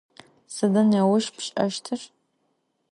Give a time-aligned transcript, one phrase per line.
[0.53, 2.01] Sıda nêuş pş'eştır?